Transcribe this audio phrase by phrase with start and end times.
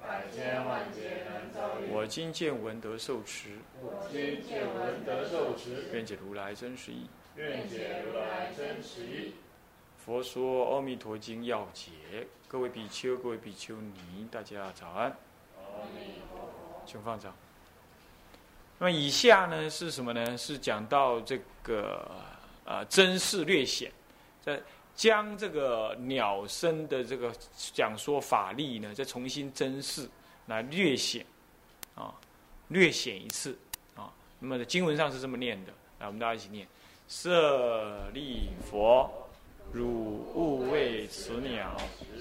[0.00, 1.90] 百千万劫难遭遇。
[1.90, 7.08] 我今见闻得受持，我今见闻得受持，愿解如来真实义。
[7.36, 9.34] 愿解如来真实义。
[10.04, 11.90] 佛说《阿弥陀经》要解，
[12.48, 15.10] 各位比丘、各位比丘尼，大家早安。
[15.56, 16.82] 阿弥陀佛。
[16.86, 17.34] 请放掌。
[18.78, 20.38] 那么以下呢是什么呢？
[20.38, 22.10] 是讲到这个
[22.64, 23.92] 呃真事略显，
[24.40, 24.60] 在
[24.98, 27.32] 将这个鸟声的这个
[27.72, 30.08] 讲说法力呢，再重新珍视
[30.46, 31.24] 来略显
[31.94, 32.12] 啊，
[32.66, 33.56] 略显一次
[33.94, 34.12] 啊。
[34.40, 36.66] 那么经文上是这么念的，来我们大家一起念：
[37.06, 39.08] 舍利佛，
[39.72, 39.86] 汝
[40.34, 41.76] 勿为此鸟。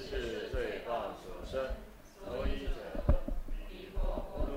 [0.07, 1.73] 是罪报所生，
[2.23, 2.77] 所以者，
[3.49, 4.51] 彼佛国土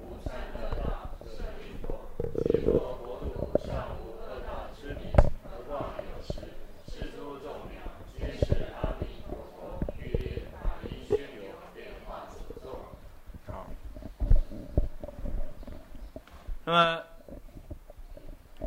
[0.00, 2.08] 无三恶道，舍利佛，
[2.42, 3.68] 其佛国土尚
[4.00, 5.12] 无恶道之名，
[5.44, 6.40] 何况有时？
[6.88, 7.76] 是诸众鸟，
[8.18, 12.66] 皆是阿弥陀佛欲令法音宣流变化所作。
[13.46, 13.66] 好，
[16.66, 17.02] 那么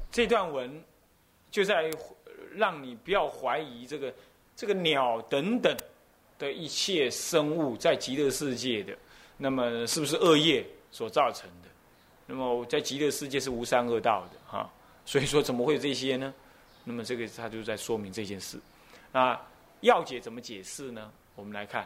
[0.09, 0.81] 这段文
[1.51, 1.91] 就在
[2.55, 4.13] 让你不要怀疑这个
[4.55, 5.75] 这个鸟等等
[6.39, 8.97] 的一切生物在极乐世界的，
[9.35, 11.67] 那么是不是恶业所造成的？
[12.25, 14.71] 那么在极乐世界是无三恶道的哈，
[15.05, 16.33] 所以说怎么会有这些呢？
[16.85, 18.57] 那么这个他就在说明这件事。
[19.11, 19.37] 那
[19.81, 21.11] 要解怎么解释呢？
[21.35, 21.85] 我们来看，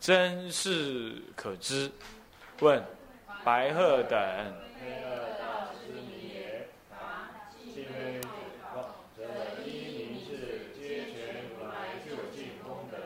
[0.00, 1.88] 真是可知。
[2.60, 2.82] 问
[3.44, 4.18] 白鹤等
[4.80, 6.68] 非恶道之名也。
[6.90, 6.96] 答：
[7.74, 8.20] 今非
[8.74, 9.22] 妄，则
[9.64, 12.96] 一名是皆全如来究竟功德。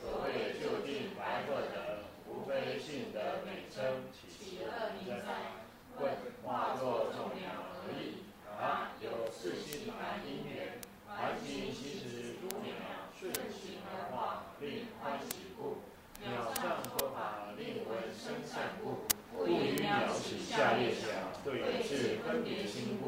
[0.00, 5.56] 所谓究竟白鹤等，无非性德美称，起乐名哉？
[6.00, 6.12] 问
[6.44, 7.48] 化作众鸟
[7.82, 8.22] 而已。
[8.60, 12.74] 答：有四心含因缘，凡情其实诸鸟
[13.18, 15.78] 顺行而化，令欢喜故。
[16.20, 19.06] 鸟上说法，令闻声善故。
[19.36, 21.08] 故于鸟起下列想，
[21.44, 22.98] 对治分别心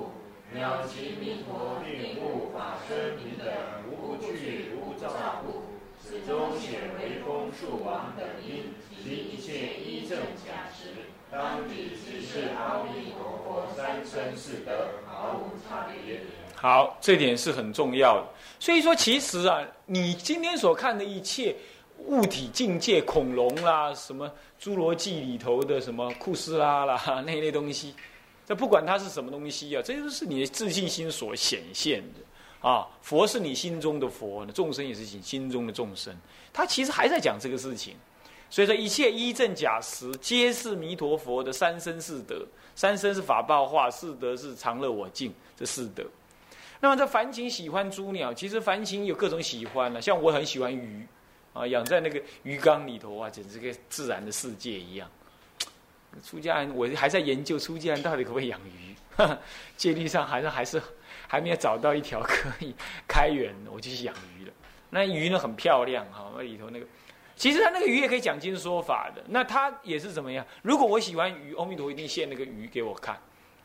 [0.61, 0.67] 故。
[0.67, 3.49] 鸟即弥陀令悟法身平等，
[3.89, 5.09] 无不具无照
[5.43, 5.63] 故。
[6.03, 8.65] 此中显为风树王等因，
[9.03, 10.89] 及一切依正假实，
[11.31, 16.21] 当彼即是阿弥陀佛三身四德，毫无差别。
[16.55, 18.27] 好，这点是很重要的。
[18.59, 21.57] 所以说，其实啊，你今天所看的一切
[22.07, 27.95] 物体境界，恐龙啦，什么侏罗纪里头的什么库斯拉啦 那一类东西，
[28.51, 32.85] 这不管它是什么东西啊，这都是你的自信心所显现的啊。
[33.01, 36.13] 佛是你心中的佛，众生也是你心中的众生。
[36.53, 37.95] 他其实还在讲这个事情。
[38.51, 42.45] 所以说，一切依正假实，皆是弥陀佛的三身四德。
[42.75, 46.05] 三身是法报化，四德是常乐我净，这四德。
[46.81, 51.07] 那么这凡情喜欢诸鸟，其实凡情有各种喜欢呢、像我很喜欢鱼，
[51.53, 55.09] 啊，养在那个鱼缸里头啊，简直跟自然的世界一样。
[56.23, 58.95] 出家人，我还在研究出家人到底可不可以养鱼，
[59.77, 60.83] 戒律上还是还是
[61.29, 62.75] 还没有找到一条可以
[63.07, 64.53] 开源的，我就去养鱼了。
[64.91, 66.87] 那鱼呢很漂亮哈，那里头那个，
[67.37, 69.23] 其实它那个鱼也可以讲经说法的。
[69.29, 70.45] 那它也是怎么样？
[70.63, 73.19] 如果我喜欢鱼，阿弥陀一定现那个鱼给我看。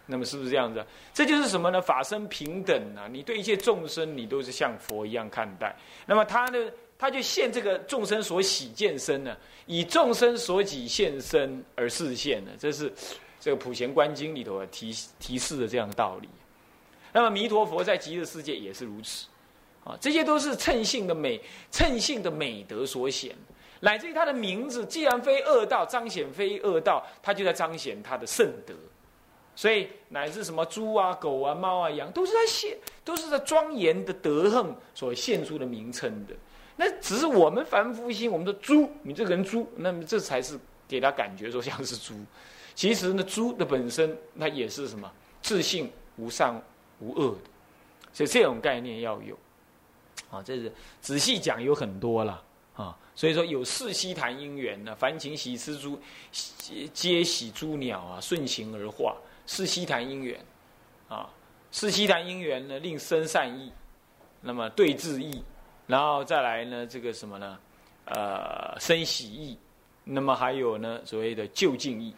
[0.08, 1.82] 那么是不是这样子、这就是什么呢？
[1.82, 3.10] 法身平等啊！
[3.10, 5.76] 你对一切众生，你都是像佛一样看待。
[6.06, 6.60] 那么他呢，
[6.98, 9.36] 他就现这个众生所喜见身呢，
[9.66, 12.92] 以众生所己现身而示现呢，这是
[13.40, 16.30] 这个《普贤观经》里头提提示的这样的道理。
[17.12, 19.28] 那么弥陀佛在极乐世界也是如此
[19.84, 21.40] 啊，这些都是称性的美，
[21.72, 23.36] 称性的美德所显，
[23.82, 28.74] 乃至于他的名字，既然非恶道，彰显非恶道，他就在彰显他的圣德。
[29.56, 36.34] 所以乃至什么猪啊、狗啊、猫啊、羊，都是在现，都是在庄严的德行所现出的名称的。
[36.76, 42.14] 那只是我们凡夫心，我们的猪，你这个人猪，那么这才是给他感觉说像是猪。
[42.74, 45.10] 其实呢，猪的本身它也是什么
[45.42, 46.62] 自性无善
[47.00, 47.50] 无恶的，
[48.12, 49.38] 所以这种概念要有。
[50.30, 52.44] 啊，这是仔细讲有很多了
[52.76, 52.98] 啊。
[53.16, 55.98] 所以说有四悉檀因缘呢，凡情喜吃猪，
[56.94, 59.16] 皆喜诸鸟啊，顺行而化。
[59.46, 60.44] 四悉檀因缘，
[61.08, 61.30] 啊，
[61.72, 63.72] 四悉檀因缘呢，令生善意，
[64.42, 65.42] 那么对治意，
[65.88, 67.60] 然后再来呢，这个什么呢？
[68.06, 69.58] 呃，生喜意，
[70.04, 72.14] 那么还有呢，所谓的就近意，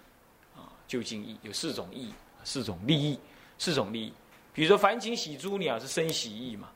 [0.53, 3.17] 啊，就近意有四种意，四种利益，
[3.57, 4.13] 四种利益。
[4.53, 6.69] 比如说凡情喜诸鸟是生喜意嘛，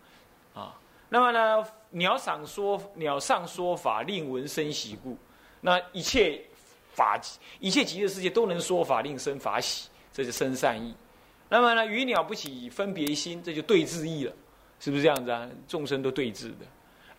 [0.54, 0.80] 啊，
[1.10, 5.18] 那么呢，鸟赏说鸟上说法令闻生喜故，
[5.60, 6.42] 那一切
[6.94, 7.20] 法
[7.60, 10.96] 一切极乐世界都能说法令生法喜，这就生善意。
[11.50, 14.34] 那么呢，与鸟不起分别心，这就对治意了，
[14.80, 15.50] 是不是这样子啊？
[15.68, 16.66] 众生都对治的。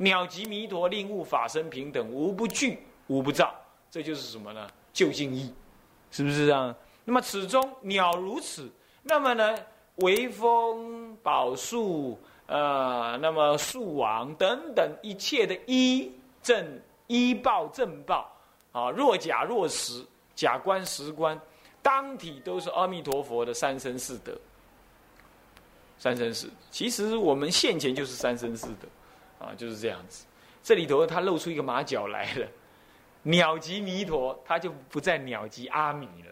[0.03, 3.55] 鸟即弥陀令悟法身平等，无不惧，无不造，
[3.91, 4.69] 这就是什么呢？
[4.93, 5.55] 究竟义，
[6.11, 6.75] 是不是这样？
[7.05, 8.69] 那么此中鸟如此，
[9.03, 9.57] 那么呢，
[9.97, 16.11] 微风宝树，呃，那么树王等等一切的依
[16.43, 18.31] 正依报正报
[18.73, 20.05] 啊，若假若实，
[20.35, 21.41] 假观实观。
[21.81, 24.33] 当体都是阿弥陀佛的三生四德，
[25.99, 26.49] 三生四。
[26.71, 28.87] 其实我们现前就是三生四德，
[29.43, 30.27] 啊，就是这样子。
[30.63, 32.47] 这里头他露出一个马脚来了，
[33.23, 36.31] 鸟即弥陀，他就不再鸟即阿弥了。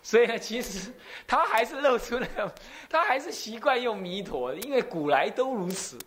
[0.00, 0.92] 所以呢，其实
[1.26, 2.54] 他还是露出那个，
[2.88, 5.98] 他还是习惯用弥陀，因为古来都如此。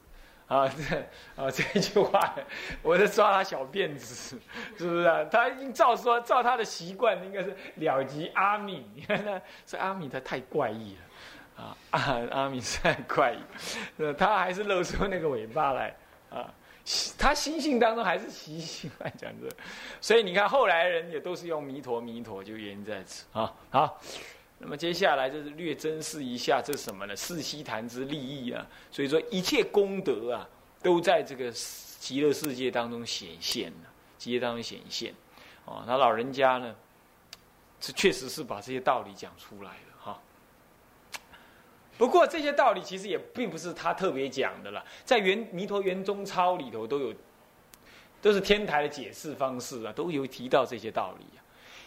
[0.47, 2.35] 啊，这啊这一句话，
[2.81, 4.37] 我在抓他小辫子，
[4.77, 5.23] 是不是啊？
[5.31, 8.85] 他照说，照他的习惯，应该是了即阿弥。
[8.93, 10.97] 你看呢，这阿弥他太怪异
[11.55, 12.01] 了，啊阿
[12.31, 15.95] 阿弥太怪异，他还是露出那个尾巴来
[16.31, 16.51] 啊。
[17.17, 19.47] 他心性当中还是习性来讲的，
[20.01, 23.53] 所以你看后来人也都是用弥陀弥陀，就原因在此啊。
[23.69, 24.01] 好。
[24.63, 27.15] 那么接下来就是略珍视一下，这是什么呢？
[27.15, 28.63] 四悉檀之利益啊！
[28.91, 30.47] 所以说一切功德啊，
[30.83, 33.89] 都在这个极乐世界当中显现了，
[34.19, 35.15] 极乐当中显现。
[35.65, 36.75] 哦，他老人家呢，
[37.79, 39.90] 这确实是把这些道理讲出来了。
[41.97, 47.13] 不过这些道理其实也并不是他特别讲的了，在《圆弥陀圆中钞》里头都有，
[48.21, 51.39] 都是天台的解释方式啊，都有提到这些道理啊。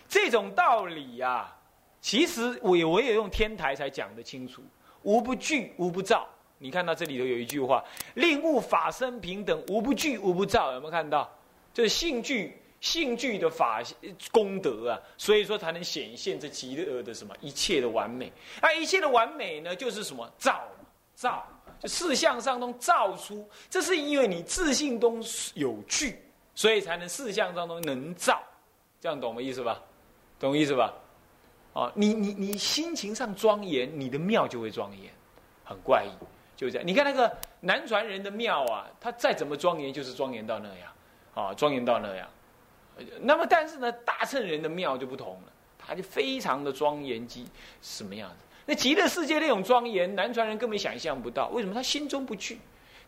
[0.09, 1.53] 这种道理呀。
[2.01, 4.63] 其实我我也用天台才讲得清楚，
[5.05, 6.29] 无不惧，无不躁。
[6.59, 10.71] 你看到这里头有一句话，令物法身平等，无不惧，无不躁。
[10.75, 11.27] 有没有看到？
[11.73, 13.83] 就是性具性具的法
[14.31, 18.31] 功德啊，所以说才能显现这极乐的什么一切的完美。
[18.61, 20.63] 那一切的完美呢，就是什么造
[21.15, 21.43] 造，
[21.81, 23.49] 就事相上中造出。
[23.71, 26.23] 这是因为你自信中有具，
[26.55, 28.39] 所以才能事相当中能造。
[29.01, 29.81] 这样懂我意思吧？
[30.39, 30.93] 懂意思吧？
[31.73, 35.11] 啊，你你你心情上庄严，你的庙就会庄严，
[35.65, 36.11] 很怪异，
[36.55, 36.87] 就这样。
[36.87, 40.93] 你看那个南传人的庙啊，他再怎么庄严，就是庄严到那样，
[41.35, 42.29] 啊，庄严到那样。
[43.21, 47.47] 那么，但是呢，大乘人的庙就不同了，他就非常的庄严极
[47.83, 48.37] 什么样子？
[48.67, 51.49] 那极乐世界那种庄严，南传人根本想象不到。
[51.49, 51.75] 为什么？
[51.75, 52.59] 他心中不惧，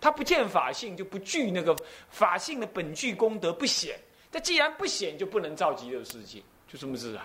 [0.00, 1.74] 他不见法性，就不惧那个
[2.10, 3.98] 法性的本具功德不显。
[4.30, 7.24] 他既然不显，就不能造极乐世界，就这么自然，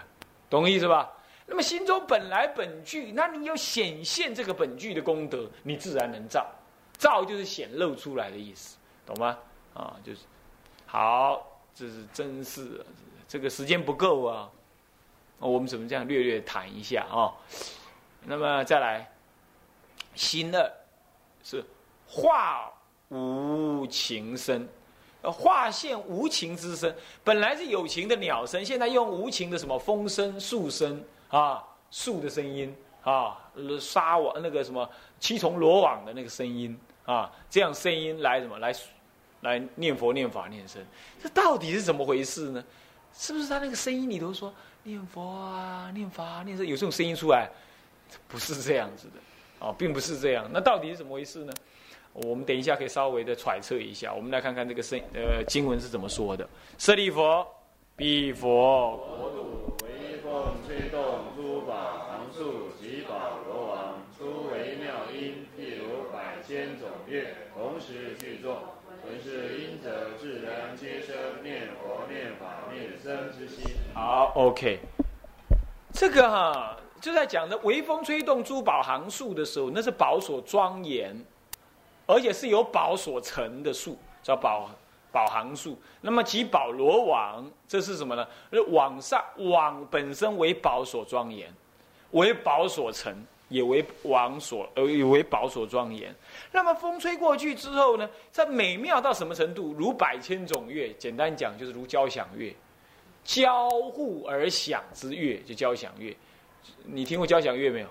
[0.49, 1.11] 懂我意思吧？
[1.45, 6.49] 那么心中本来本具，那你要显现这个本具的功德，你自然能造。
[6.97, 9.37] 造就是显露出来的意思，懂吗？
[9.73, 10.21] 啊，就是
[10.85, 12.85] 好，这是真是
[13.27, 14.49] 这个时间不够啊，
[15.39, 17.33] 我们怎么这样略略谈一下啊？
[18.25, 19.11] 那么再来，
[20.15, 20.71] 心二
[21.43, 21.63] 是
[22.07, 22.71] 化
[23.09, 24.67] 无情声，
[25.23, 31.03] 化现无情之声，本来是有情的鸟声，现在用无情的什么风声、树声。
[31.29, 33.39] 啊，树的声音啊，
[33.79, 38.73] 沙网那个什么七重罗网的那个声音啊，这样声音来什么来，
[39.41, 40.81] 来念佛念法念僧，
[41.21, 42.63] 这到底是怎么回事呢？
[43.13, 47.49] 是不是他那个声音里头说念佛啊、念法念僧有这种声音出来？
[48.27, 49.13] 不是这样子的
[49.59, 50.49] 哦，并不是这样。
[50.51, 51.53] 那到底是怎么回事呢？
[52.13, 54.13] 我们等一下可以稍微的揣测一下。
[54.13, 56.45] 我们来看看这个声呃经文是怎么说的。
[56.77, 57.47] 舍利佛，
[57.95, 61.01] 彼佛国土为风吹动
[61.37, 67.33] 诸法常数及宝罗王，初为妙音，譬如百千种乐。
[67.53, 68.57] 同时具众，
[69.03, 73.75] 文是因者自然皆生念佛、念法、念僧之心。
[73.93, 74.79] 好，OK，
[75.91, 81.15] 这个哈就在讲的微风吹动珠宝行树的时候，那是宝所庄严，
[82.05, 84.69] 而且是由宝所成的树，叫宝
[85.11, 85.79] 宝行树。
[86.01, 88.27] 那么即宝罗网，这是什么呢？
[88.69, 91.51] 网上网本身为宝所庄严，
[92.11, 93.25] 为宝所成。
[93.51, 96.15] 也为王所，呃，也为宝所庄严。
[96.53, 98.09] 那么风吹过去之后呢？
[98.33, 99.73] 它美妙到什么程度？
[99.77, 102.55] 如百千种乐，简单讲就是如交响乐，
[103.25, 106.15] 交互而响之乐，就交响乐。
[106.85, 107.87] 你听过交响乐没有？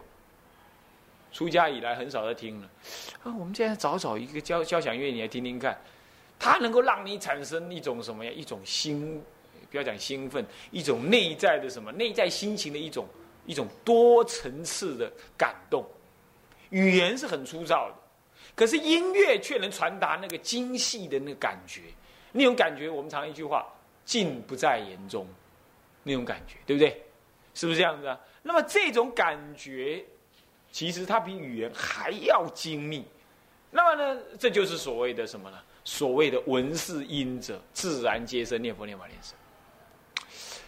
[1.31, 2.69] 出家以来很少在听了。
[3.23, 5.79] 啊，我们现在找找一个交交响乐，你来听听看，
[6.39, 8.33] 它能够让你产生一种什么呀？
[8.35, 9.23] 一种兴，
[9.71, 11.93] 不要讲兴奋，一种内在的什么？
[11.93, 13.07] 内在心情的一种。
[13.51, 15.85] 一种多层次的感动，
[16.71, 17.95] 语言是很粗糙的，
[18.55, 21.83] 可是音乐却能传达那个精细的那个感觉。
[22.31, 23.67] 那种感觉，我们常一句话
[24.07, 25.27] “尽不在言中”，
[26.05, 27.03] 那种感觉，对不对？
[27.55, 28.17] 是不是这样子啊？
[28.41, 30.05] 那么这种感觉，
[30.71, 33.05] 其实它比语言还要精密。
[33.73, 35.59] 那么呢，这就是所谓的什么呢？
[35.83, 39.37] 所谓的文是音者，自然皆生念佛念法念僧。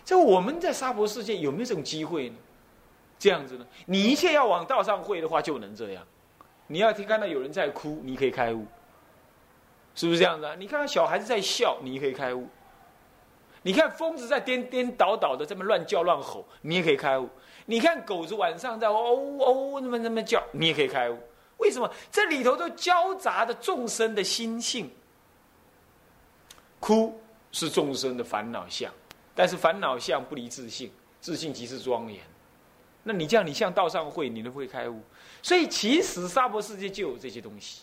[0.05, 2.35] 这我们在娑婆世界有没有这种机会呢？
[3.23, 3.64] 这样子呢？
[3.87, 6.05] 你一切要往道上会的话，就能这样。
[6.67, 8.67] 你要听看到有人在哭，你可以开悟，
[9.95, 10.57] 是不是这样子啊？
[10.59, 12.49] 你看到小孩子在笑，你可以开悟。
[13.62, 17.29] 你看疯子在颠颠倒倒的这么乱叫乱吼，你也可以开悟。
[17.67, 21.17] 你看狗子晚上在哦哦那么那么叫，你也可以开悟。
[21.59, 21.88] 为什么？
[22.11, 24.91] 这里头都交杂着众生的心性。
[26.81, 28.93] 哭是众生的烦恼相，
[29.33, 32.21] 但是烦恼相不离自信，自信即是庄严。
[33.04, 35.00] 那你这样，你向道上会，你能不会开悟？
[35.42, 37.82] 所以其实娑婆世界就有这些东西。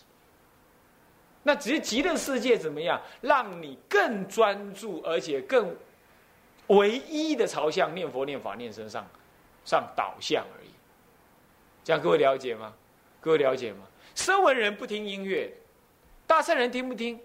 [1.42, 5.74] 那只是极乐世界怎么样，让你更专注，而且更
[6.66, 9.06] 唯一的朝向念佛、念法、念身上
[9.64, 10.70] 上导向而已。
[11.82, 12.72] 这样各位了解吗？
[13.20, 13.86] 各位了解吗？
[14.14, 15.50] 声闻人不听音乐，
[16.26, 17.18] 大圣人听不听？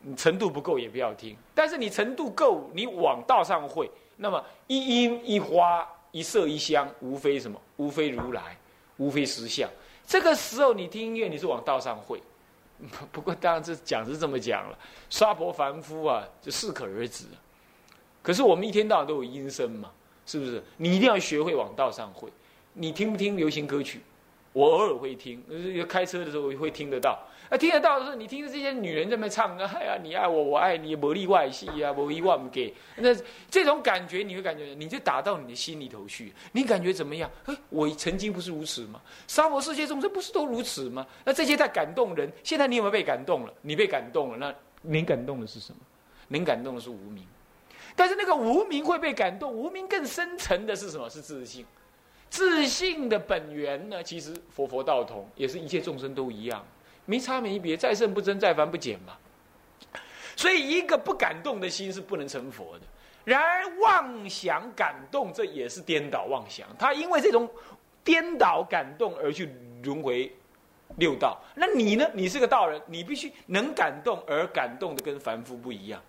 [0.00, 1.36] 你程度不够也不要听。
[1.54, 5.86] 但是你程度够，你往道上会，那么一音一花
[6.18, 7.60] 一色一香，无非什么？
[7.76, 8.58] 无非如来，
[8.96, 9.70] 无非实相。
[10.04, 12.20] 这个时候你听音乐，你是往道上会。
[13.12, 14.76] 不过当然这讲是这么讲了，
[15.08, 17.26] 娑婆凡夫啊，就适可而止。
[18.20, 19.92] 可是我们一天到晚都有音声嘛，
[20.26, 20.60] 是不是？
[20.76, 22.28] 你一定要学会往道上会。
[22.72, 24.00] 你听不听流行歌曲？
[24.52, 25.40] 我偶尔会听，
[25.88, 27.16] 开车的时候会听得到。
[27.48, 32.74] 啊，听得到的时候，你听着这些女人在那唱啊，哎呀，你爱我，我爱你，不例外戏啊，不一万给。
[32.96, 33.14] 那
[33.50, 36.32] 这种感觉，你会感觉，你就打到你的心里头去。
[36.52, 37.30] 你感觉怎么样？
[37.46, 39.00] 哎，我曾经不是如此吗？
[39.26, 41.06] 沙漠世界众生不是都如此吗？
[41.24, 43.52] 那这些在感动人，现在你有没有被感动了？
[43.62, 45.78] 你被感动了，那您感动的是什么？
[46.28, 47.24] 您感动的是无名。
[47.96, 51.08] 但是那个无名会被感动，无名更深层的是什么？
[51.08, 51.64] 是自信。
[52.28, 54.02] 自信的本源呢？
[54.02, 56.62] 其实佛佛道同，也是一切众生都一样。
[57.08, 59.16] 没差没别，再胜不增，再凡不减嘛。
[60.36, 62.84] 所以一个不感动的心是不能成佛的。
[63.24, 66.68] 然而妄想感动，这也是颠倒妄想。
[66.78, 67.48] 他因为这种
[68.04, 69.50] 颠倒感动而去
[69.82, 70.30] 轮回
[70.98, 71.40] 六道。
[71.54, 72.06] 那你呢？
[72.12, 76.02] 你是个道人，你必须能感动，而感动的跟凡夫不一样。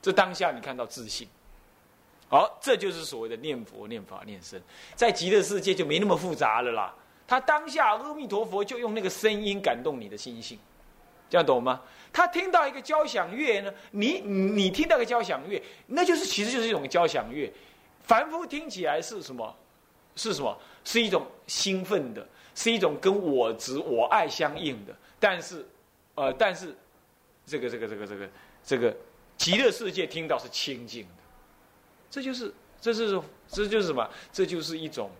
[0.00, 1.28] 这当下你看到自信，
[2.28, 4.62] 好，这就是所谓的念佛、念法、念身，
[4.94, 6.94] 在极乐世界就没那么复杂了啦。
[7.26, 10.58] 他当下阿弥陀佛就用那个声音感动你的心性，
[11.28, 11.82] 这样懂吗？
[12.12, 17.52] 他听到一个交响乐呢，你你听到个交响乐，那就是其实就是一种交响乐。
[18.04, 19.54] 凡夫听起来是什么？
[20.14, 20.56] 是什么？
[20.84, 24.94] 是一种兴奋的，是一种跟我执我爱相应的。
[25.18, 25.66] 但是，
[26.14, 26.74] 呃，但是
[27.44, 28.30] 这个这个这个这个
[28.64, 28.96] 这个
[29.36, 31.22] 极乐世界听到是清净的。
[32.08, 34.08] 这就是这是这就是什么？
[34.32, 35.10] 这就是一种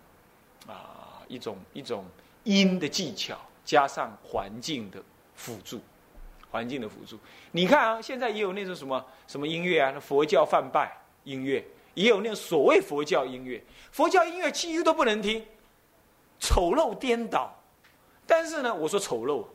[0.65, 0.96] 啊。
[1.27, 2.05] 一种一种
[2.43, 5.01] 音的技巧，加上环境的
[5.35, 5.79] 辅助，
[6.49, 7.17] 环境的辅助。
[7.51, 13.63] 你看啊，现在也有那种什么什么音乐啊，那佛教泛拜音乐，也有那种所谓佛教音乐。
[13.91, 15.45] 佛教音乐几乎都不能听，
[16.39, 17.53] 丑陋颠倒。
[18.25, 19.45] 但是呢，我说丑陋，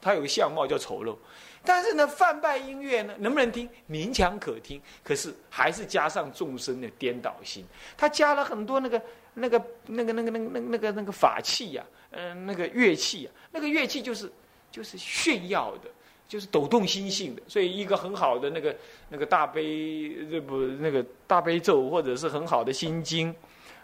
[0.00, 1.16] 它有个相貌叫丑陋。
[1.64, 3.68] 但是呢，泛拜音乐呢，能不能听？
[3.88, 4.80] 勉强可听。
[5.02, 7.64] 可是还是加上众生的颠倒心，
[7.96, 9.00] 他加了很多那个。
[9.34, 14.30] 那个、那个、那个、那个、那个、那个、那个法器呀，嗯，那个乐器呀，那个乐器就是
[14.70, 15.88] 就是炫耀的，
[16.28, 17.40] 就是抖动心性的。
[17.48, 18.76] 所以一个很好的那个
[19.08, 23.34] 那个大悲，这不那个大悲咒，或者是很好的心经，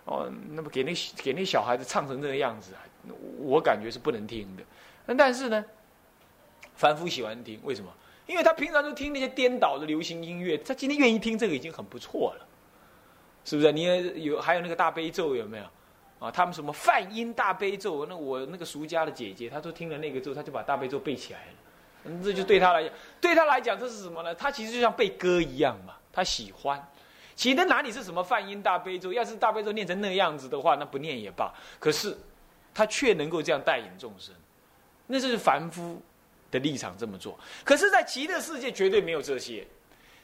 [0.05, 2.73] 哦，那么给那给那小孩子唱成这个样子，
[3.39, 4.63] 我感觉是不能听的。
[5.17, 5.65] 但是呢，
[6.79, 7.93] 凡夫喜欢听，为什么？
[8.27, 12.47] 因为他平常都听那些颠倒的流行音乐，他今天愿意听这个已经很不错了。
[13.45, 13.73] 是不是？
[13.73, 15.65] 你有还有那个大悲咒有没有？
[16.21, 18.07] 啊，他们什么梵音大悲咒？
[18.07, 21.53] 那我那个俗家的姐姐，她说听了那个咒，她就把大悲咒背起来了。
[22.05, 24.33] 嗯，这就对她来讲，对她来讲这是什么呢？
[24.35, 26.81] 她其实就像背歌一样嘛，她喜欢。
[27.35, 29.13] 其实哪里是什么梵音大悲咒？
[29.13, 31.53] 要是大悲咒念成那样子的话，那不念也罢。
[31.79, 32.17] 可是，
[32.75, 34.35] 他却能够这样带引众生，
[35.07, 36.03] 那就是凡夫
[36.51, 37.39] 的立场这么做。
[37.65, 39.67] 可是，在极乐世界绝对没有这些。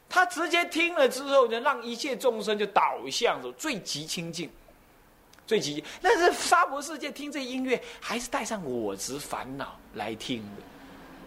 [0.09, 4.50] 他直接听了之后呢，让一切众生就导向最极清净、
[5.47, 5.83] 最极。
[6.02, 10.62] 但是沙婆世界听这音乐，还是带上我执烦恼来听的。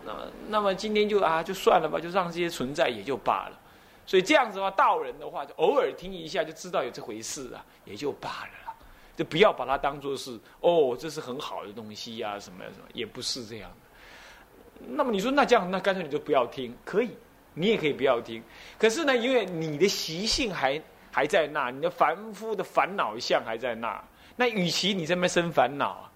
[0.05, 0.13] 那，
[0.47, 3.59] 那么今天就啊，就算了吧，就让这些存在也就罢了。
[4.05, 8.73] 所以这样子的话，道人的话，就偶尔听一下就知道有这回事啊，也就罢了。
[9.17, 13.86] 就不要把它当做是哦，这是很好的东西呀，什么什么，也不是这样的。
[14.85, 17.09] 那么你说那这样，那干脆你就不要听，可以，
[17.53, 18.43] 你也可以不要听。
[18.77, 20.81] 可是呢，因为你的习性还
[21.11, 24.03] 还在那，你的凡夫的烦恼相还在那，
[24.35, 26.09] 那与其你在那生烦恼，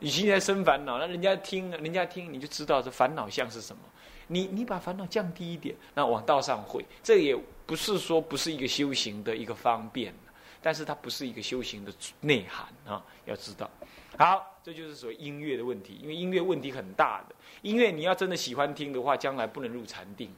[0.00, 3.82] 与其你在生烦恼，那人家听，人家听，你就知道这烦恼相是什么。
[4.26, 10.12] 你你把烦恼降低一点，那往道上会，这也不是说不是一个修行的一个方便。
[10.60, 13.70] 但是它不是一个修行的内涵啊，要知道。
[14.18, 17.34] 好，这就是所谓音乐的问题，因为音乐问题很大的。
[17.62, 20.30] 音乐你要真的喜欢听的话，将来不能入禅定，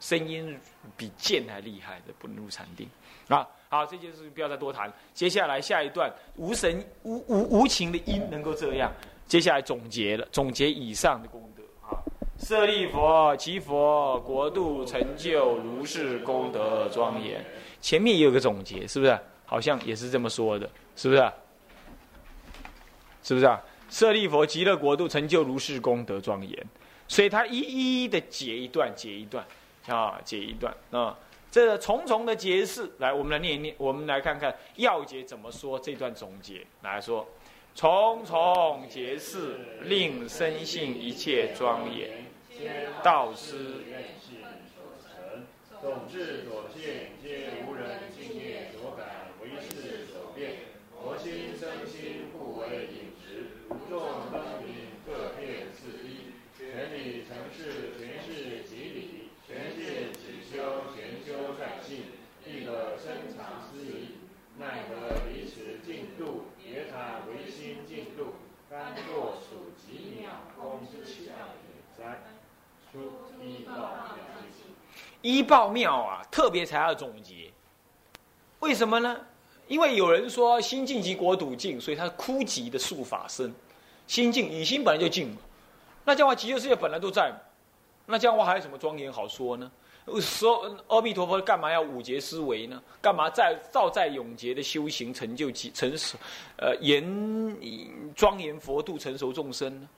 [0.00, 0.58] 声音
[0.96, 2.88] 比剑还厉害的，不能入禅定
[3.28, 3.46] 啊。
[3.68, 4.90] 好，这件事不要再多谈。
[5.12, 8.90] 接下来下一段，无神无无无情的音能够这样。
[9.26, 12.00] 接下来总结了，总结以上的功德啊。
[12.38, 17.44] 舍利佛，其佛国度成就如是功德庄严。
[17.82, 19.18] 前面也有个总结，是不是？
[19.44, 21.30] 好像也是这么说的，是不是？
[23.28, 23.62] 是不是啊？
[23.90, 26.66] 舍利佛极乐国度成就如是功德庄严，
[27.06, 29.44] 所以他一一的解一段，解一段，
[29.86, 31.14] 啊，解一段啊。
[31.50, 36.66] 这重重的解释，来，我们来念一念，我们来看看要解怎么说这段总结。
[36.82, 37.28] 来说，
[37.74, 42.24] 重重解释令生性一切庄严，
[43.02, 44.38] 道师愿信
[44.74, 45.44] 所成，
[45.82, 48.08] 总智所见皆无人。
[51.18, 52.97] 心生心不为饮食，
[53.88, 53.98] 众
[54.30, 62.04] 灯明各遍四一，全理成事，全是即理，全见起修，全修在性，
[62.44, 64.18] 亦可深藏思疑，
[64.58, 66.44] 奈何彼此进度？
[66.62, 68.34] 别塔唯心进度，
[68.68, 71.32] 甘若属极鸟空之巧
[71.64, 72.20] 也哉？
[72.92, 74.16] 出一报妙
[75.22, 77.50] 一报妙啊，特别才要总结，
[78.60, 79.18] 为什么呢？
[79.66, 83.50] 因为有人说心静即国土静，所以它枯寂的术法生。
[84.08, 85.36] 心静，你心本来就静嘛。
[86.04, 87.32] 那这样话极乐世界本来都在，
[88.06, 89.70] 那这样话还有什么庄严好说呢？
[90.22, 92.82] 说阿弥陀佛干嘛要五劫思维呢？
[92.98, 96.16] 干嘛在造在永劫的修行成就其成熟，
[96.56, 97.04] 呃，严
[98.16, 99.88] 庄严佛度成熟众生呢？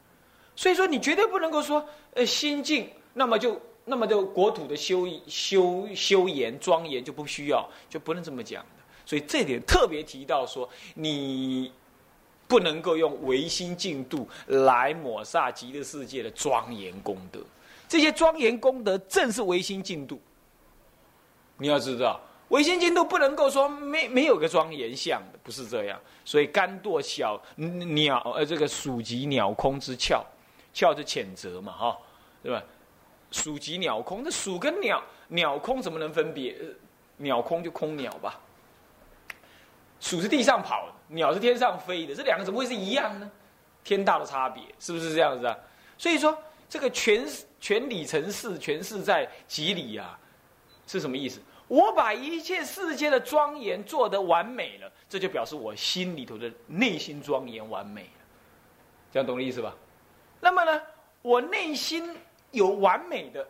[0.57, 8.67] 所以说你绝对不能够说，呃，心静，那么就那么就国土的修修修严庄严就不需要，就不能这么讲。
[9.07, 11.73] 所以这点特别提到说，你
[12.51, 17.41] 不能够用唯心净度来抹煞极乐世界的庄严功德。
[17.89, 20.21] 这些庄严功德正是唯心净度。
[21.57, 26.01] 你要知道，唯心净度不能够说没没有个庄严相的，不是这样。
[26.25, 30.23] 所以甘堕小鸟呃，这个属及鸟空之窍，
[30.75, 31.99] 窍是谴责嘛，哈，
[32.43, 32.61] 对吧？
[33.31, 36.57] 属及鸟空，那属跟鸟鸟空怎么能分别？
[37.19, 38.41] 鸟空就空鸟吧。
[40.01, 43.31] 鼠是地上跑的，鸟是天上飞的，这两个怎么会是一样呢？
[43.85, 45.57] 天大的差别，是不是这样子啊？
[45.99, 46.37] 所以说，
[46.69, 47.27] 这个全
[47.61, 50.19] 全理成事，全是在即理啊，
[50.87, 51.39] 是什么意思？
[51.69, 58.25] 我把一切世界的庄严做得完美了，这就表示我心里头的内心庄严完美了，
[59.13, 59.77] 这样懂的意思吧？
[60.41, 60.81] 那么呢，
[61.21, 62.17] 我内心
[62.51, 63.47] 有完美的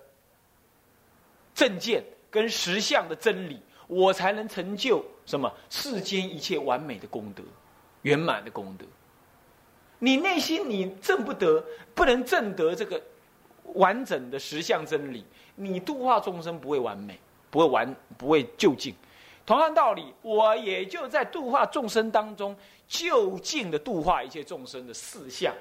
[1.54, 3.60] 正见跟实相的真理。
[3.86, 7.44] 我才能成就什么世间一切完美的功德，
[8.02, 8.84] 圆满的功德。
[10.00, 11.64] 你内心你证不得，
[11.94, 13.00] 不能证得这个
[13.74, 17.16] 完整的实相真理，你度化众生不会完美，
[17.48, 18.92] 不会完，不会就近。
[19.46, 22.56] 同样道理，我也就在度化众生当中，
[22.88, 25.54] 就近的度化一切众生的四相，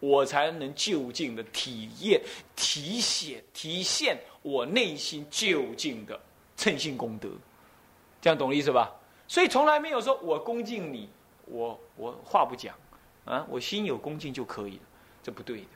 [0.00, 2.20] 我才能就近的体验、
[2.56, 6.18] 体现、体现我内心就近的
[6.56, 7.28] 称性功德。
[8.20, 8.90] 这样懂意思吧？
[9.26, 11.08] 所以从来没有说我恭敬你，
[11.46, 12.74] 我我话不讲，
[13.24, 14.82] 啊，我心有恭敬就可以了，
[15.22, 15.68] 这不对的，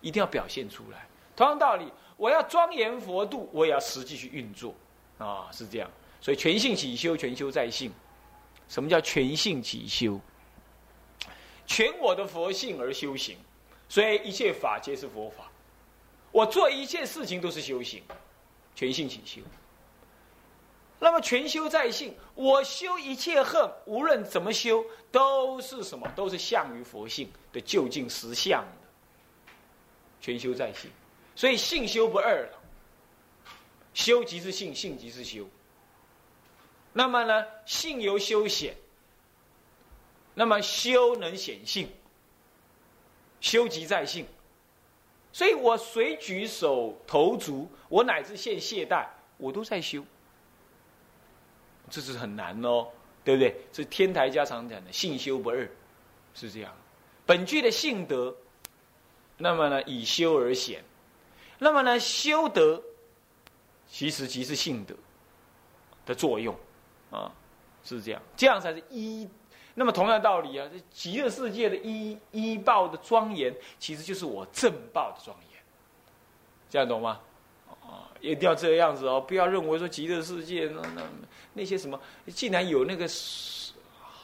[0.00, 1.06] 一定要表现出来。
[1.36, 4.74] 同样道理，我要庄严佛度，我也要实际去运作，
[5.18, 5.90] 啊，是这样。
[6.20, 7.92] 所以全性起修，全修在性。
[8.68, 10.18] 什么叫全性起修？
[11.66, 13.36] 全我的佛性而修行，
[13.88, 15.50] 所以一切法皆是佛法。
[16.32, 18.02] 我做一切事情都是修行，
[18.74, 19.42] 全性起修。
[20.98, 26.10] 那么全修在性，我修一切恨，无论怎么修，都是什么？
[26.16, 28.88] 都是向于佛性的究竟实相的。
[30.20, 30.90] 全修在性，
[31.36, 32.58] 所以性修不二了。
[33.92, 35.46] 修即是性，性即是修。
[36.94, 38.74] 那么呢，性由修显，
[40.32, 41.88] 那么修能显性，
[43.40, 44.26] 修即在性。
[45.32, 50.02] 所以我随举手投足，我乃至现懈怠，我都在修。
[52.00, 52.88] 这是很难哦，
[53.24, 53.54] 对不对？
[53.72, 55.68] 是天台家常讲的性修不二，
[56.34, 56.72] 是这样。
[57.24, 58.34] 本具的性德，
[59.36, 60.82] 那么呢以修而显，
[61.58, 62.82] 那么呢修德，
[63.86, 64.94] 其实即是性德
[66.04, 66.54] 的作用
[67.10, 67.32] 啊，
[67.84, 69.28] 是这样，这样才是一。
[69.76, 75.60] 那么同样道理啊，这极乐世界的依依报的庄严，其实就是我正报的庄严，
[76.68, 77.20] 这样懂吗？
[77.86, 81.02] 啊，一定要这个样子哦，不要认为说极乐世界那那
[81.52, 82.00] 那些什么，
[82.34, 83.08] 竟然有那个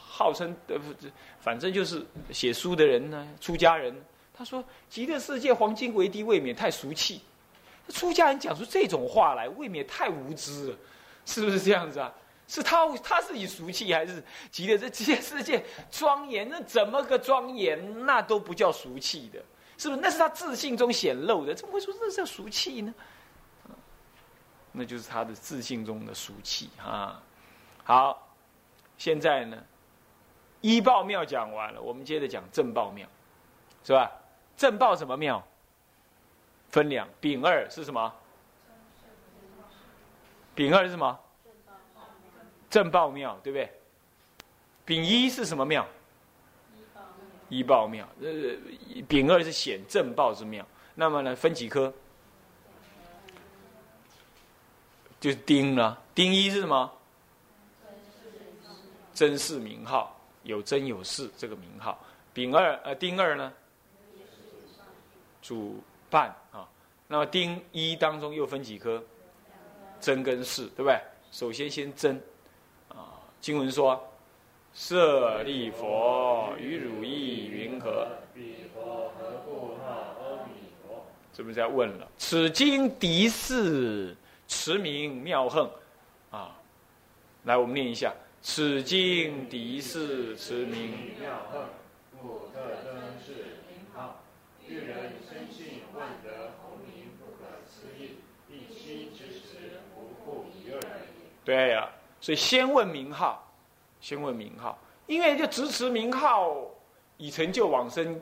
[0.09, 0.79] 号称的，
[1.39, 3.95] 反正就是写书的人呢，出家人，
[4.33, 7.21] 他说极乐世界黄金为地，未免太俗气。
[7.89, 10.77] 出家人讲出这种话来，未免太无知了，
[11.25, 12.13] 是不是这样子啊？
[12.47, 16.47] 是他，他是以俗气还是极乐这极乐世界庄严？
[16.49, 18.05] 那怎么个庄严？
[18.05, 19.39] 那都不叫俗气的，
[19.77, 20.01] 是不是？
[20.01, 22.93] 那是他自信中显露的，怎么会说这叫俗气呢？
[24.71, 27.21] 那就是他的自信中的俗气啊。
[27.83, 28.35] 好，
[28.97, 29.57] 现在呢，
[30.61, 33.07] 一报庙讲完了，我们接着讲正报庙，
[33.83, 34.11] 是吧？
[34.55, 35.43] 正报什么庙？
[36.69, 38.13] 分两，丙二是什么？
[40.53, 41.19] 丙二是什么？
[42.69, 43.69] 正报庙对不对？
[44.85, 45.85] 丙一是什么庙？
[47.49, 48.07] 一报庙。
[48.21, 48.27] 呃，
[49.09, 50.65] 丙二是显正报之庙。
[50.95, 51.93] 那么呢，分几科？
[55.21, 55.97] 就是丁了。
[56.13, 56.91] 丁一是什么？
[59.13, 61.97] 真是名号，有真有事这个名号。
[62.33, 63.53] 丙二呃，丁二呢？
[65.41, 66.67] 主办啊。
[67.07, 69.01] 那么丁一当中又分几科？
[69.99, 70.99] 真跟事，对不对？
[71.31, 72.19] 首先先真
[72.89, 73.13] 啊。
[73.39, 74.01] 经文说
[74.73, 81.05] ：“舍利佛，与汝意云何？”彼佛何故号阿弥陀？
[81.33, 82.07] 这不在问了。
[82.17, 84.15] 此经敌释，
[84.51, 85.71] 持名妙横。
[86.29, 86.53] 啊，
[87.45, 91.63] 来，我们念一下：此经敌是，持名妙横。
[92.21, 92.93] 故特征
[93.25, 94.21] 是名号。
[94.67, 100.79] 欲人深信万德洪名不可思议，一心之时，不复一二
[101.45, 101.89] 对呀。
[102.19, 103.51] 所以先问名号，
[104.01, 106.55] 先问名号，因为就直持名号
[107.17, 108.21] 以成就往生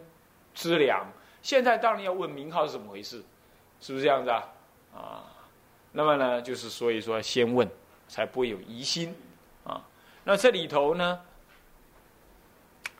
[0.53, 1.05] 之良。
[1.41, 3.23] 现在当然要问名号是怎么回事，
[3.81, 4.47] 是不是这样子啊？
[4.95, 5.23] 啊，
[5.91, 7.69] 那么呢，就是所以说先问，
[8.07, 9.13] 才不会有疑心
[9.63, 9.83] 啊。
[10.23, 11.19] 那这里头呢，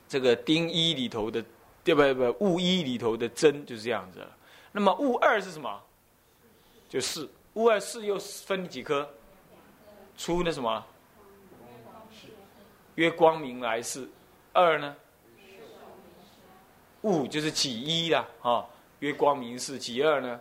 [0.08, 1.44] 这个丁一里头的，
[1.84, 2.02] 对不
[2.34, 4.26] 不，戊一里头的真就是这样子。
[4.72, 5.82] 那么戊二是什么？
[6.88, 9.08] 就是戊二是又分几颗？
[10.18, 10.84] 出那什么？
[12.96, 14.10] 约光明来世。
[14.52, 14.96] 二呢？
[17.04, 18.66] 物就是己一啦，啊，
[19.00, 19.78] 约光明世。
[19.78, 20.40] 己二呢？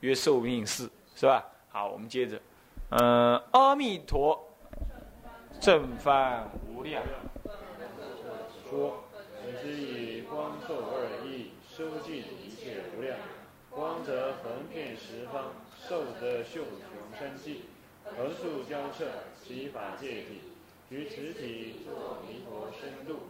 [0.00, 1.44] 约寿命世，是吧？
[1.72, 2.40] 好，我们接着，
[2.88, 4.44] 嗯，阿弥陀
[5.60, 7.00] 正法无量。
[8.68, 9.04] 说，
[9.40, 13.16] 此是以光寿二义，收尽一切无量。
[13.70, 15.44] 光则横遍十方，
[15.88, 17.66] 寿则秀穷生际。
[18.04, 19.06] 横竖交涉，
[19.40, 20.40] 其法界体，
[20.88, 23.20] 举此体作弥陀深度，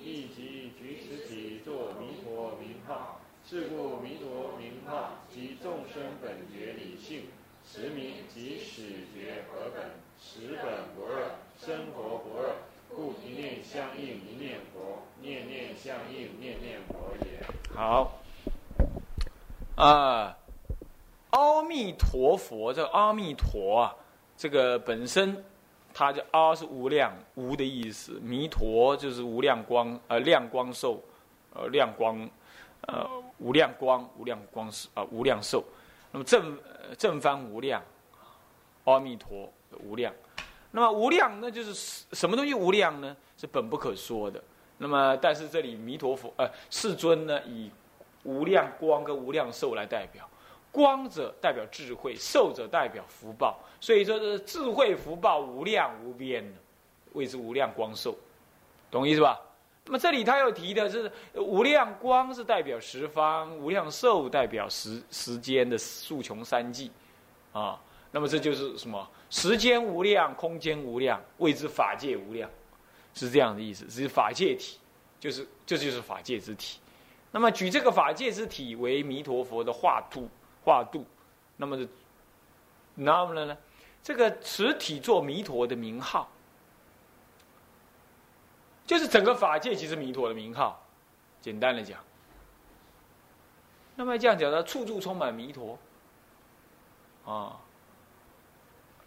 [0.00, 3.20] 亦即举此体作弥陀名号。
[3.46, 7.26] 是故弥陀名号即众生本觉理性，
[7.66, 12.54] 实名即始觉何本，实本不二，生活不二，
[12.88, 17.44] 故一念相应一念佛，念念相应念念佛也。
[17.74, 18.20] 好，
[19.76, 20.36] 啊，
[21.30, 23.96] 阿弥陀佛，这阿弥陀啊。
[24.36, 25.44] 这个本身，
[25.92, 31.00] 它就阿是无量无的意思，弥陀就是无量光，呃，亮光寿，
[31.54, 32.28] 呃，亮光，
[32.82, 35.64] 呃，无量光，无量光是啊，无量寿。
[36.14, 36.56] 那么正
[36.96, 37.82] 正方无量，
[38.84, 40.14] 阿弥陀无量。
[40.70, 43.16] 那么无量，那就是什么东西无量呢？
[43.36, 44.40] 是本不可说的。
[44.78, 47.68] 那么但是这里弥陀佛，呃，世尊呢，以
[48.22, 50.24] 无量光跟无量寿来代表。
[50.70, 56.60] 光者代表智慧，寿者代表福报，所以说智慧福报无量无边的，
[57.14, 58.16] 谓之无量光寿，
[58.88, 59.40] 懂意思吧？
[59.84, 66.90] 那么这里他又提的是无量光是代表十方，无量寿代表时时间的数穷三际，
[67.52, 69.08] 啊，那么这就是什么？
[69.30, 72.48] 时间无量，空间无量，谓之法界无量，
[73.14, 74.78] 是这样的意思，是法界体，
[75.20, 76.78] 就是这就是法界之体。
[77.30, 80.28] 那么举这个法界之体为弥陀佛的化度。
[80.66, 81.04] 化度，
[81.58, 81.86] 那么的，
[82.94, 83.54] 那么呢？
[84.02, 86.26] 这个实体做弥陀的名号，
[88.86, 90.80] 就是整个法界即是弥陀的名号。
[91.40, 92.00] 简单的讲，
[93.96, 95.78] 那么这样讲呢，处处充满弥陀，
[97.26, 97.60] 啊，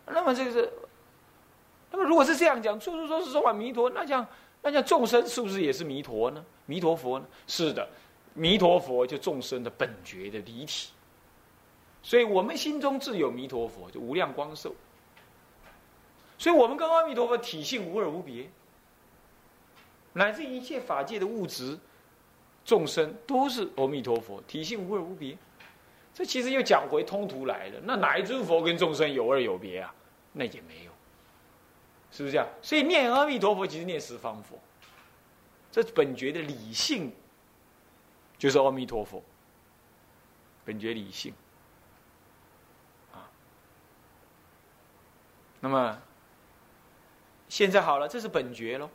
[0.05, 0.71] 那么这个是
[1.89, 4.27] 那么如果是这样讲，处处都是充满弥陀，那这样
[4.61, 6.45] 那像众生是不是也是弥陀呢？
[6.67, 7.25] 弥陀佛呢？
[7.47, 7.89] 是的，
[8.35, 10.91] 弥陀佛就众生的本觉的离体。
[12.03, 14.75] 所以我们心中自有弥陀佛，就无量光寿。
[16.37, 18.47] 所以我们跟阿弥陀佛体性无二无别，
[20.17, 21.77] 乃至一切法界的物质
[22.65, 25.37] 众生都是阿弥陀佛，体性无二无别。
[26.11, 27.79] 这其实又讲回通途来了。
[27.83, 29.93] 那哪一尊佛跟众生有二有别啊？
[30.33, 30.91] 那也没有，
[32.11, 32.47] 是不是这样？
[32.61, 34.59] 所以念阿弥陀佛，其实念十方佛。
[35.71, 37.13] 这本觉的理性
[38.39, 39.23] 就是阿弥陀佛，
[40.65, 41.31] 本觉理性
[43.13, 43.29] 啊。
[45.59, 46.01] 那么
[47.47, 48.89] 现在好了，这是本觉喽。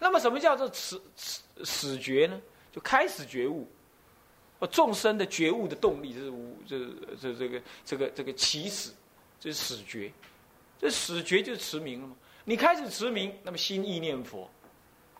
[0.00, 2.40] 那么什么叫做始始始觉呢？
[2.72, 3.70] 就开始觉悟。
[4.58, 6.78] 哦众生的觉悟的动力，这是无这
[7.18, 8.90] 这这个这个这个起始，
[9.38, 10.12] 这是始觉，
[10.78, 12.14] 这始觉就是持名了嘛。
[12.44, 14.50] 你开始持名，那么心意念佛，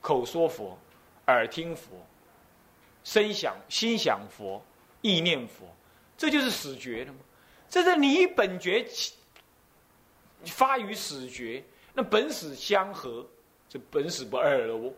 [0.03, 0.79] 口说佛，
[1.27, 2.07] 耳听佛，
[3.03, 4.63] 身想心想佛，
[5.01, 5.65] 意念佛，
[6.19, 7.21] 这就是始觉了嘛。
[7.67, 9.15] 这是你本觉起
[10.45, 11.65] 发于始觉，
[11.95, 13.27] 那本始相合，
[13.71, 14.93] 这本始不二了哦。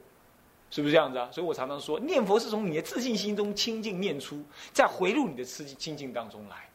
[0.70, 1.28] 是不是这样子啊？
[1.30, 6.66] 所以我常常说，念佛是从你的自信心中清净念出，再回入你的清清净当中来。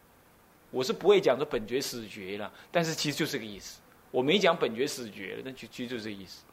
[0.70, 3.80] 我是不会讲说本觉始觉了，但是其实就是这个意思。
[4.12, 6.44] 我没讲本觉始觉了，那就其实就这个意思，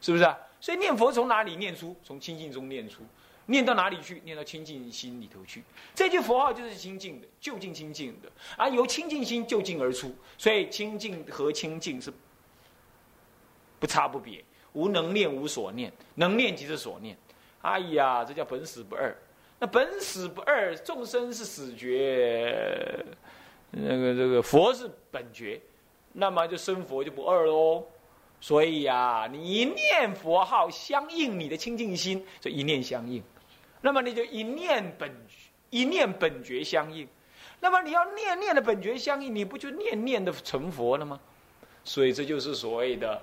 [0.00, 0.38] 是不是啊？
[0.60, 1.96] 所以念佛从哪里念出？
[2.04, 3.02] 从清净中念出，
[3.46, 4.22] 念到哪里去？
[4.24, 5.64] 念到清净心里头去。
[5.96, 10.14] 这句佛号就是清净的，就近清净的，而由清净心就近而出。
[10.38, 12.12] 所以清净和清净是
[13.80, 14.44] 不差不别。
[14.74, 17.16] 无能念，无所念；能念即是所念。
[17.62, 19.16] 哎呀，这叫本死不二。
[19.58, 23.04] 那本死不二，众生是死觉，
[23.70, 25.60] 那个这个佛是本觉，
[26.12, 27.86] 那么就生佛就不二喽。
[28.40, 33.22] 所以呀，你一念佛号相应你的清净心，就一念相应。
[33.80, 35.10] 那么你就一念本
[35.70, 37.08] 一念本觉相应。
[37.60, 41.18] 那么你要念念的本觉相应，你不就念念的成佛了吗？
[41.84, 43.22] 所以这就是所谓的。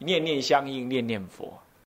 [0.00, 1.56] 念念相应，念念佛。